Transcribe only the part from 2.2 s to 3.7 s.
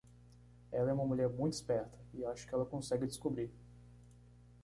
acho que ela consegue descobrir.